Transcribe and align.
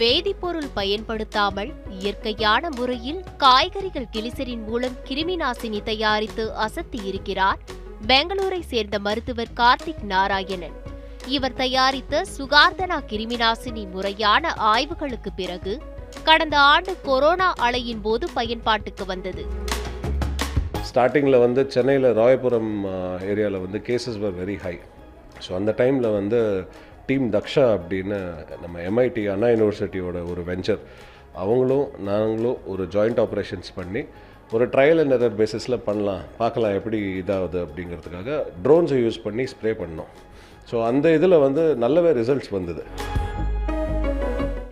வேதிப்பொருள் 0.00 0.68
பயன்படுத்தாமல் 0.74 1.70
இயற்கையான 2.00 2.68
முறையில் 2.70 3.20
காய்கறிகள் 3.36 4.06
கிளிசரின் 4.12 4.62
மூலம் 4.66 4.96
கிருமி 5.08 5.34
நாசினி 5.42 5.80
தயாரித்து 5.82 6.44
அசத்தி 6.66 7.00
இருக்கிறார் 7.04 7.60
பெங்களூரை 8.06 8.60
சேர்ந்த 8.60 8.98
மருத்துவர் 8.98 9.52
கார்த்திக் 9.56 10.04
நாராயணன். 10.12 10.76
இவர் 11.26 11.54
தயாரித்த 11.54 12.22
சுகார்தனா 12.36 12.98
கிருமிநாசினி 13.10 13.84
முறையான 13.90 14.52
ஆய்வுகளுக்கு 14.74 15.32
பிறகு 15.36 15.74
கடந்த 16.24 16.56
ஆண்டு 16.72 16.94
கொரோனா 17.02 17.48
அலையின் 17.58 18.02
போது 18.02 18.28
பயன்பாட்டுக்கு 18.34 19.06
வந்தது. 19.06 19.44
ஸ்டார்டிங்கில் 20.88 21.38
வந்து 21.38 21.64
சென்னையில் 21.70 22.10
ராயபுரம் 22.20 22.72
ஏரியாவில் 23.32 23.64
வந்து 23.64 23.80
cases 23.88 24.20
were 24.22 24.38
very 24.42 24.56
high 24.64 24.76
so 25.44 25.50
அந்த 25.54 25.74
டைமில் 25.78 26.08
வந்து 26.12 26.40
டீம் 27.10 27.28
தக்ஷா 27.36 27.66
அப்படின்னு 27.76 28.18
நம்ம 28.64 28.76
எம்ஐடி 28.90 29.24
அண்ணா 29.34 29.50
யூனிவர்சிட்டியோட 29.54 30.18
ஒரு 30.32 30.44
வெஞ்சர் 30.50 30.82
அவங்களும் 31.42 31.86
நாங்களும் 32.10 32.58
ஒரு 32.72 32.84
ஜாயிண்ட் 32.94 33.22
ஆப்ரேஷன்ஸ் 33.24 33.70
பண்ணி 33.78 34.02
ஒரு 34.56 34.64
ட்ரையல் 34.72 35.00
அண்ட் 35.02 35.14
எரர் 35.16 35.36
பேசிஸில் 35.40 35.84
பண்ணலாம். 35.88 36.22
பார்க்கலாம் 36.38 36.76
எப்படி 36.78 36.98
இதாகுது 37.20 37.58
அப்படிங்கிறதுக்காக 37.64 38.38
ட்ரோன்ஸை 38.64 38.98
யூஸ் 39.04 39.18
பண்ணி 39.26 39.44
ஸ்ப்ரே 39.52 39.72
பண்ணோம். 39.82 40.10
ஸோ 40.70 40.76
அந்த 40.88 41.12
இதில் 41.18 41.42
வந்து 41.44 41.62
நல்லவே 41.84 42.10
ரிசல்ட்ஸ் 42.20 42.50
வந்தது. 42.56 42.82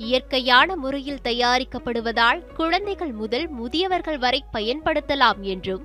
இயற்கையான 0.08 0.76
முறையில் 0.82 1.22
தயாரிக்கப்படுவதால் 1.28 2.40
குழந்தைகள் 2.58 3.14
முதல் 3.22 3.46
முதியவர்கள் 3.60 4.20
வரை 4.24 4.40
பயன்படுத்தலாம் 4.56 5.40
என்றும் 5.54 5.84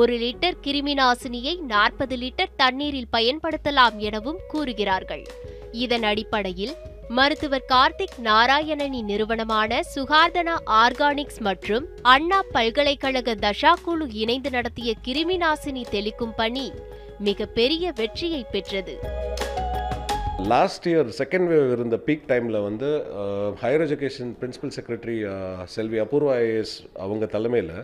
ஒரு 0.00 0.14
லிட்டர் 0.22 0.58
கிருமி 0.64 0.94
நாசினியை 1.00 1.54
நாற்பது 1.72 2.16
லிட்டர் 2.22 2.56
தண்ணீரில் 2.62 3.12
பயன்படுத்தலாம் 3.16 3.98
எனவும் 4.08 4.40
கூறுகிறார்கள். 4.52 5.24
இதன் 5.72 6.02
அடிப்படையில் 6.02 6.74
மருத்துவர் 7.10 7.66
கார்த்திக் 7.68 8.16
நாராயணனின் 8.22 9.08
நிறுவனமான 9.10 9.80
சுகார்தனா 9.94 10.54
ஆர்கானிக்ஸ் 10.82 11.40
மற்றும் 11.40 11.84
அண்ணா 12.02 12.40
பல்கலைக்கழக 12.52 13.34
தஷா 13.34 13.72
குழு 13.84 14.06
இணைந்து 14.12 14.50
நடத்திய 14.50 14.92
கிருமி 15.06 15.36
நாசினி 15.36 15.84
தெளிக்கும் 15.90 16.34
பணி 16.36 16.66
மிகப்பெரிய 17.18 17.92
வெற்றியை 17.96 18.42
பெற்றது. 18.52 18.94
லாஸ்ட் 20.46 20.86
இயர் 20.86 21.08
செகண்ட் 21.20 21.48
வேவ் 21.52 21.72
இருந்த 21.76 21.96
பீக் 22.06 22.28
டைமில் 22.28 22.60
வந்து 22.60 22.88
ஹையர் 23.62 23.84
எஜுகேஷன் 23.86 24.30
பிரின்சிபல் 24.40 24.74
செக்ரட்டரி 24.76 25.16
செல்வி 25.64 25.98
அபூர்வா 25.98 26.34
ஐஏஎஸ் 26.42 26.76
அவங்க 26.94 27.26
தலைமையில் 27.26 27.74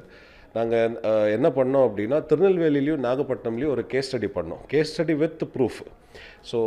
நாங்கள் 0.53 0.93
uh, 1.05 1.27
என்ன 1.37 1.49
பண்ணோம் 1.49 1.87
அப்படின்னா 1.89 2.19
திருநெல்வேலிலையும் 2.31 3.05
நாகப்பட்டினம்லேயும் 3.07 3.73
ஒரு 3.77 3.85
கேஸ் 3.87 4.09
ஸ்டடி 4.11 4.29
பண்ணோம். 4.37 4.61
Case 4.67 4.93
study 4.93 5.17
with 5.23 5.43
proof 5.55 5.81
so 6.51 6.59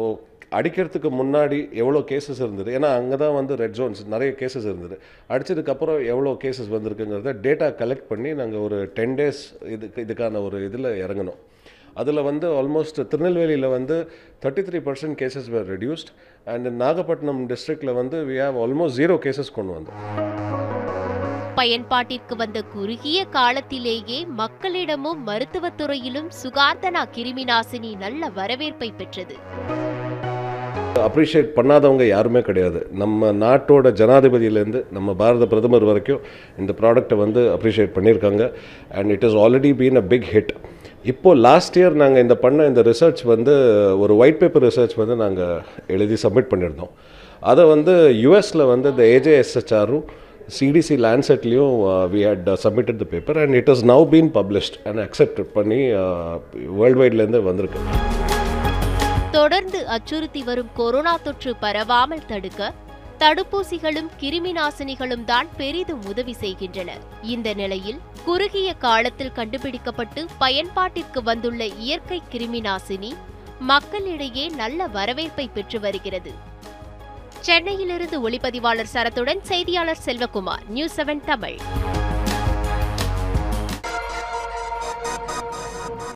அடிக்கிறதுக்கு 0.52 1.10
முன்னாடி 1.20 1.58
எவ்வளோ 1.82 2.00
கேசஸ் 2.12 2.42
இருந்தது? 2.46 2.70
ஏன்னா 2.78 2.90
அங்கே 3.00 3.18
தான் 3.24 3.36
வந்து 3.38 3.54
ரெட் 3.62 3.76
ஜோன்ஸ் 3.80 4.02
நிறைய 4.14 4.32
கேசஸ் 4.42 4.68
இருந்தது. 4.72 4.96
அடித்ததுக்கப்புறம் 5.34 6.00
எவ்வளோ 6.14 6.34
கேசஸ் 6.44 6.72
வந்திருக்குங்கிறத 6.76 7.34
டேட்டா 7.46 7.70
கலெக்ட் 7.82 8.10
பண்ணி 8.12 8.32
நாங்கள் 8.42 8.64
ஒரு 8.68 8.80
டென் 9.00 9.18
டேஸ் 9.20 9.42
இதுக்கு 9.76 10.06
இதுக்கான 10.08 10.42
ஒரு 10.48 10.60
இதில் 10.68 10.90
இறங்கினோம். 11.06 11.42
அதில் 12.02 12.26
வந்து 12.30 12.48
ஆல்மோஸ்ட் 12.60 13.00
திருநெல்வேலியில் 13.12 13.74
வந்து 13.76 13.96
thirty 14.44 14.64
three 14.68 14.80
percent 14.88 15.18
cases 15.22 15.50
were 15.54 15.68
reduced 15.74 16.12
and 16.54 16.68
Nagapattinam 16.84 17.42
டிஸ்ட்ரிக்டில் 17.52 17.98
வந்து 18.00 18.20
we 18.30 18.38
have 18.44 18.58
almost 18.66 19.00
zero 19.02 19.18
cases 19.26 19.56
கொண்டு 19.58 19.74
வந்தோம். 19.78 20.00
பயன்பாட்டிற்கு 21.60 22.34
வந்த 22.42 22.60
குறுகிய 22.74 23.20
காலத்திலேயே 23.38 24.20
மக்களிடமும் 24.42 25.22
மருத்துவத்துறையிலும் 25.30 26.30
சுகார்தனா 26.42 27.04
கிருமிநாசினி 27.16 27.92
நல்ல 28.06 28.30
வரவேற்பை 28.40 28.90
பெற்றது. 29.00 29.38
அப்ரிஷியேட் 31.06 31.50
பண்ணாதவங்க 31.58 32.06
யாருமே 32.16 32.42
கிடையாது. 32.50 32.80
நம்ம 33.02 33.32
நாட்டோட 33.44 33.92
ஜனாதிபதியிலேருந்து 34.02 34.82
நம்ம 34.98 35.16
பாரத 35.22 35.48
பிரதமர் 35.54 35.88
வரைக்கும் 35.90 36.22
இந்த 36.62 36.74
ப்ராடக்ட்டை 36.82 37.18
வந்து 37.24 37.44
அப்ரிஷியேட் 37.56 37.96
பண்ணியிருக்காங்க. 37.98 38.44
And 38.98 39.12
it 39.16 39.26
is 39.30 39.38
already 39.44 39.72
been 39.82 40.02
a 40.04 40.06
big 40.14 40.30
hit 40.36 40.54
இப்போது 41.12 41.40
லாஸ்ட் 41.48 41.76
இயர் 41.80 41.98
நாங்கள் 42.04 42.24
இந்த 42.26 42.36
பண்ண 42.46 42.68
இந்த 42.72 42.82
ரிசர்ச் 42.92 43.22
வந்து 43.34 43.54
ஒரு 44.04 44.14
ஒயிட் 44.22 44.40
பேப்பர் 44.44 44.66
ரிசர்ச் 44.70 44.96
வந்து 45.02 45.16
நாங்கள் 45.24 45.60
எழுதி 45.96 46.18
சப்மிட் 46.24 46.50
பண்ணியிருந்தோம். 46.54 46.94
அதை 47.52 47.66
வந்து 47.74 47.94
யுஎஸில் 48.24 48.70
வந்து 48.74 48.88
இந்த 48.94 49.04
ஏஜேஎஸ்ஹெச்ஆரும் 49.18 50.06
CDC 50.58 50.96
லேண்ட்செட்லேயும் 51.06 51.74
we 52.14 52.22
had 52.28 52.50
submitted 52.66 53.02
the 53.04 53.08
paper 53.14 53.40
and 53.44 53.58
it 53.60 53.72
is 53.74 53.84
now 53.94 54.06
been 54.14 54.32
published 54.40 54.78
and 54.88 55.02
accept 55.08 55.42
பண்ணி 55.58 55.82
uh, 56.04 56.34
வேர்ல்டு 56.82 57.02
வைட்லேருந்து 57.04 57.42
வந்திருக்கு. 57.50 58.37
தொடர்ந்து 59.38 59.80
அச்சுறுத்தி 59.96 60.42
வரும் 60.44 60.70
கொரோனா 60.78 61.14
தொற்று 61.26 61.52
பரவாமல் 61.64 62.28
தடுக்க 62.30 62.70
தடுப்பூசிகளும் 63.22 64.10
கிருமி 64.22 64.52
நாசினிகளும் 64.58 65.24
தான் 65.24 65.48
பெரிதும் 65.60 66.04
உதவி 66.12 66.34
செய்கின்றன 66.44 66.92
இந்த 67.34 67.54
நிலையில் 67.54 68.00
குறுகிய 68.26 68.70
காலத்தில் 68.86 69.36
கண்டுபிடிக்கப்பட்டு 69.38 70.22
பயன்பாட்டிற்கு 70.44 71.22
வந்துள்ள 71.30 71.64
இயற்கை 71.86 72.20
கிருமி 72.34 72.62
நாசினி 72.68 73.12
மக்களிடையே 73.72 74.46
நல்ல 74.62 74.88
வரவேற்பை 74.98 75.48
பெற்று 75.56 75.80
வருகிறது. 75.86 76.34
சென்னையிலிருந்து 77.48 78.20
ஒளிப்பதிவாளர் 78.30 78.94
சரத்துடன் 78.96 79.44
செய்தியாளர் 79.52 80.04
செல்வகுமார் 80.06 80.66
நியூஸ் 80.76 80.98
செவன் 81.00 81.24
தமிழ். 81.30 81.60